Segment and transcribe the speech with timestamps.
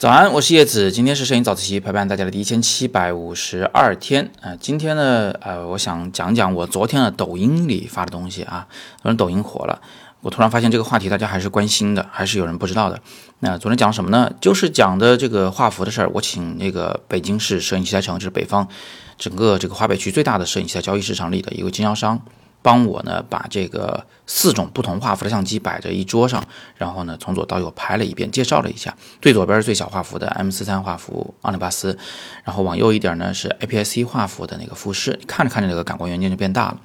[0.00, 4.56] 早安，我是叶子，今天是摄影早自习陪伴大家的第一千七百五十二天啊。
[4.58, 8.66] 今天呢，呃，我想讲讲我昨天的抖音里发的东西啊。
[9.02, 9.78] 昨天抖音火了，
[10.22, 12.98] 我突然发现这个话题大家还是关心的，还是有人不知道的。
[13.40, 14.32] 那昨天讲什么呢？
[14.40, 16.10] 就是讲的这个画幅的事儿。
[16.14, 18.66] 我请那个北京市摄影器材城，就是北方
[19.18, 22.18] 整个这个华北区最大的摄影器材交易市场里的一个经销商。
[22.62, 26.42] 帮我呢把这个四种不同画幅的相机摆在一桌上，
[26.76, 28.94] 然后呢从左到右拍了一遍，介绍了一下。
[29.20, 31.96] 最左边是最小画幅的 M 四三画幅奥林巴斯，
[32.44, 36.80] 然后往右一点呢是 APS-C 画幅的那个富士，看着看着那个感光元件就变大了。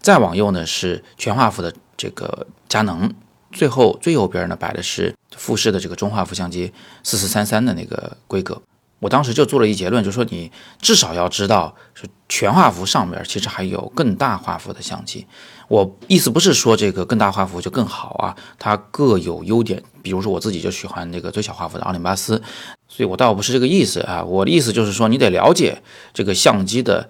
[0.00, 3.12] 再往右呢是全画幅的这个佳能，
[3.50, 6.72] 最后最右边呢摆的是富士的这个中画幅相机
[7.02, 8.62] 四四三三的那个规格。
[9.06, 15.24] 我当时就做了一结论，就说你至少要知道，是全画幅上面其实还有更大画幅的相机。
[15.68, 19.80] 我意思不是说这个更大画幅就更好啊，它各有优点。
[20.02, 22.42] 比如说我自己就喜欢那个最小画幅的奥林巴斯，
[22.88, 24.24] 所以我倒不是这个意思啊。
[24.24, 25.80] 我的意思就是说，你得了解
[26.12, 27.08] 这个相机的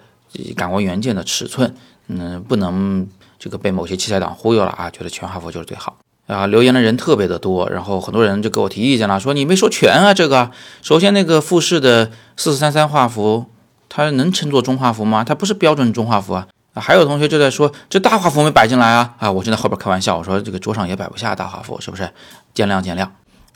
[0.55, 1.75] 感光元件的尺寸，
[2.09, 5.97] 嗯，不能这个被某些器材党忽悠了啊，觉得全画幅就是最好。
[6.27, 10.13] 啊，留言的人特别的多，然后很多人就给我提意见了，说你没说全啊。
[10.13, 10.51] 这个
[10.83, 13.47] 首先那个富士的四四三三画幅，
[13.89, 15.23] 它能称作中画幅吗？
[15.23, 16.49] 它不是标准中画幅啊。
[16.75, 19.15] 还有同学就在说这大画幅没摆进来啊。
[19.19, 22.11] 啊，我就在后边开玩笑，我说这个桌上也摆不下大画幅，是不是？
[22.53, 23.09] 见谅见谅。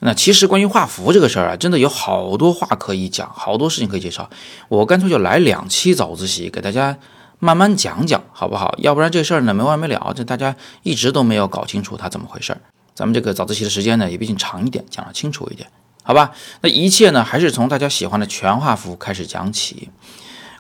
[0.03, 4.31] 那其实关于画幅这个事儿啊，真的有好多话可以讲，好多事情可以介绍。
[4.69, 6.97] 我干脆就来两期早自习给大家。
[7.41, 8.75] 慢慢讲讲好不好？
[8.79, 12.61] 要不然这事儿呢没完没了，这大家一直都没有搞清楚它怎么回事儿。
[12.95, 15.67] 咱们这个早自习的时间呢也毕竟长一点，讲的清楚一点，
[16.03, 16.33] 好吧？
[16.61, 19.89] 那一切呢还是从大家喜欢的全画幅开始讲起。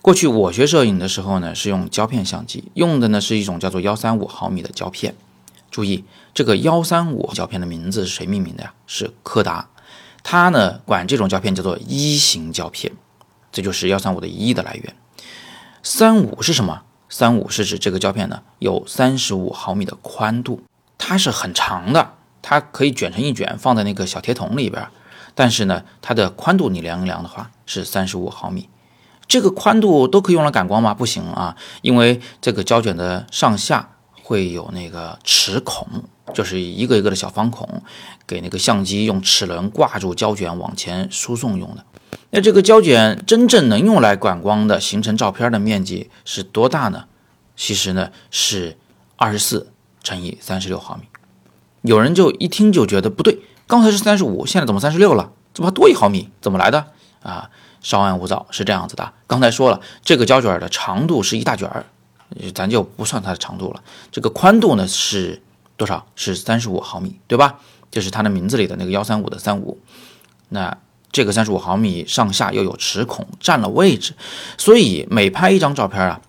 [0.00, 5.14] 过去我学摄影的时候呢是用胶片相机，用的呢是一种叫做幺三五毫米的胶片。
[5.70, 8.72] 注意这个幺三五胶片的名字是谁命名的呀？
[8.86, 9.68] 是柯达，
[10.22, 12.90] 它呢管这种胶片叫做一型胶片，
[13.52, 14.96] 这就是幺三五的一的来源。
[15.82, 16.82] 三五是什么？
[17.08, 20.62] 三五是指这个胶片呢有三十五毫米的宽度，
[20.98, 24.86] 它是很长的，它可以卷成一卷放在那个小铁桶里边。
[25.34, 28.68] 但是呢，它的宽度你量一量的话是三十五毫米。
[29.26, 30.92] 这个宽度都可以用来感光吗？
[30.92, 35.86] 不行啊，因为这个胶卷的上下会有那个齿孔，
[36.34, 37.82] 就是一个一个的小方孔，
[38.26, 41.84] 给那个相机用齿轮挂住胶卷往前输送用的。
[42.30, 47.04] 那这个胶卷真正能用来管光的、形成照片的面积是多大呢？
[47.56, 48.76] 其实呢是
[49.16, 51.02] 二十四乘以三十六毫米。
[51.82, 55.32] 有人就一听就觉得不对，刚才是三十五，现在怎么三十六了？
[55.52, 56.30] 怎么还多一毫米？
[56.40, 56.86] 怎么来的？
[57.22, 59.12] 啊，稍安勿躁，是这样子的。
[59.26, 61.84] 刚才说了，这个胶卷的长度是一大卷儿，
[62.54, 63.82] 咱就不算它的长度了。
[64.12, 65.42] 这个宽度呢是
[65.76, 66.06] 多少？
[66.14, 67.58] 是三十五毫米，对吧？
[67.90, 69.78] 就是它的名字里的那个幺三五的三五。
[70.50, 70.78] 那
[71.12, 74.14] 这个三十五毫米上下又有齿孔占了位置，
[74.56, 76.20] 所以每拍一张照片啊，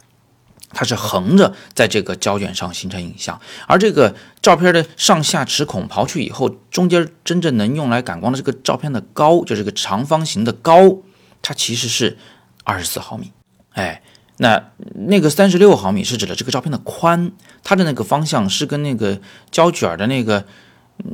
[0.74, 10.98] 它是横着在这个胶卷上形成影像，而这个照片的上下齿孔刨去以后，中间真正能用来感光的这个照片的高，就是个长方形的高，
[11.42, 12.18] 它其实是
[12.64, 13.32] 二十四毫米。
[13.74, 14.02] 哎，
[14.38, 17.32] 那那个三十六毫米是指的这个照片的宽，
[17.64, 19.22] 它的那个方向是跟那个
[19.52, 20.46] 胶卷的那个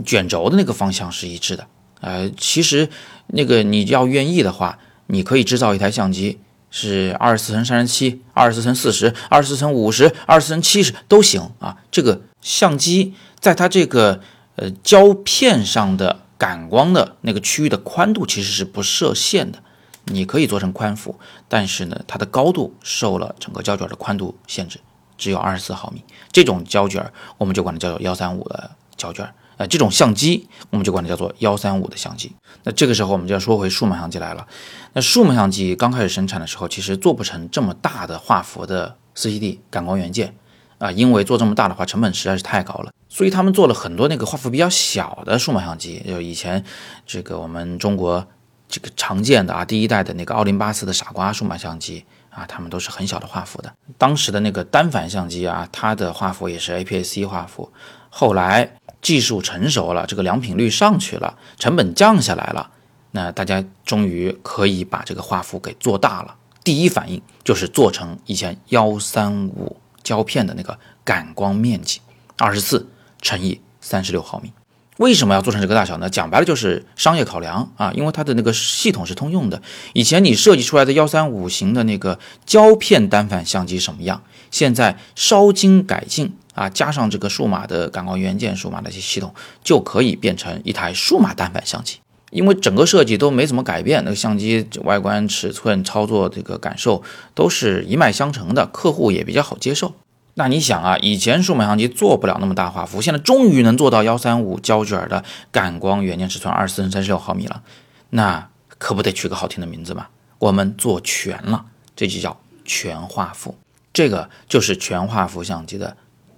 [0.06, 1.68] 卷轴的那个方向是一致的。
[2.00, 2.90] 呃，其实
[3.28, 11.78] 那个你要愿意的话，你可以制造一台相机，是二十四乘三十七、二十四乘四十、二十四乘五十、二十四乘七十都行啊。
[11.90, 14.22] 这个相机在它这个
[14.56, 19.60] 呃胶片上的感光的那个区域的宽度其实是不设限的，
[20.06, 24.80] 你可以做成宽幅，但是呢，它的高度受了整个胶卷的宽度限制，
[25.18, 26.04] 只有二十四毫米。
[26.32, 29.28] 这种胶卷我们就管它叫做幺三五的胶卷。
[29.58, 32.32] 呃，这种相机我们就管它叫做幺三五的相机。
[32.64, 34.46] 那这个时候我们就要说回数码相机来了。
[34.94, 40.36] 那数码相机刚开始生产的时候，其实做不成这么大的画幅的 CCD 感光元件
[40.78, 42.92] 啊，因为做这么大的话成本实在是太高了。
[43.10, 46.64] 所以他们做了很多那个画幅比较小的数码相机，就以前
[47.06, 48.28] 这个我们中国
[48.70, 53.74] 这个常见的啊，第一代的那个奥林巴斯的傻瓜数码相机啊，他们都是很小的画幅的。
[53.98, 57.72] 当时的那个单反相机啊，它的画幅也是 APS-C 画幅，
[58.10, 58.70] 后来。
[59.02, 62.72] 技术成熟了，这个良品率上去了，成本降下来了，
[63.12, 66.36] 那大家终于可以把这个画幅给做大了。
[66.64, 72.02] 第一反应就是做成以前幺三五胶片的那个感光面积，
[72.38, 72.88] 二十四
[73.22, 74.52] 乘以三十六毫米。
[74.98, 76.10] 为什么要做成这个大小呢？
[76.10, 79.62] 讲白了就是商业考量啊，因为它的那个系统是通用的。
[79.94, 86.36] 以前你设计出来的幺三五型的那个胶片单反相机什么样，现在稍经改进。
[86.58, 89.34] 啊，加上这个数码的感光元件、数码的一些系统，
[89.64, 92.00] 就可以变成一台数码单反相机。
[92.32, 97.02] 因为整个设计都没怎么改变，那个相机外观、尺寸、操作这个感受
[97.34, 99.94] 都是一脉相承的，客户也比较好接受。
[100.34, 107.62] 那你想啊，以前数码相机做不了那么大画幅，现在终于能做到幺三五胶卷的感光元件尺寸二四乘三十六毫米了，
[108.10, 110.08] 那可不得取个好听的名字吗？
[110.40, 111.66] 我们做全了，
[111.96, 113.56] 这就叫全画幅，
[113.94, 115.96] 这个就是全画幅相机的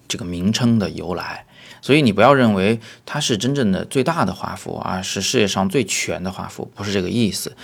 [0.09, 1.45] 这个名称的由来。
[1.81, 7.55] 所以你不要认为它是真正的最大的画幅啊，是世界上最全的画幅，不是这个意思。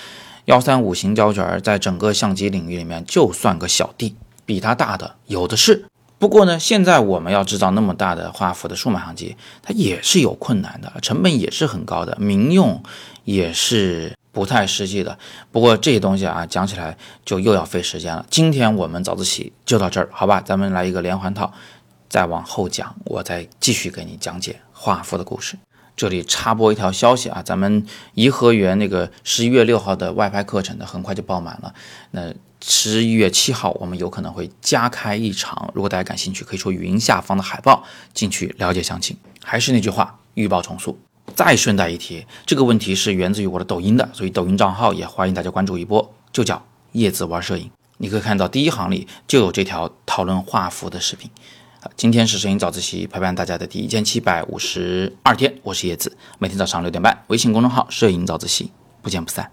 [0.46, 4.16] 幺三五型胶卷在整个相机领域里面就算个小弟，
[4.46, 5.86] 比它大的有的是。
[6.18, 12.82] 不过呢，现在我们要制造那么大的画幅的数码相机，它也是有困难的，成本也是很高的，民用
[13.26, 15.18] 也是不太实际的。
[15.52, 18.26] 不过这些东西啊，讲起来就又要费时间了。
[18.30, 20.40] 今天我们早自习就到这儿，好吧？
[20.40, 21.52] 咱们来一个连环套，
[22.10, 25.58] 再往后讲，我再继续给你讲解画幅的故事。
[25.96, 27.86] 这里插播一条消息啊，咱们
[28.16, 31.74] 颐和园那个十一月六号的外拍课程呢，很快就爆满了。
[32.12, 39.16] 那十一月七号我们有可能会加开一场，如果大家感兴趣，可以戳语音下方的海报进去了解详情。
[39.42, 40.98] 还是那句话，预报重塑。
[41.34, 46.62] 再顺带一提，这个问题是源自于我的抖音的，所以抖音账号也欢迎大家关注一波，就叫
[46.92, 47.72] 叶子玩摄影。
[47.98, 51.32] 你可以看到第一行里就有这条讨论画幅的视频。
[51.96, 58.72] 今天是摄影早自习陪伴大家的第一千七百五十二天，我是叶子，每天早上六点半，微信公众号“摄影早自习”，
[59.02, 59.50] 不见不散。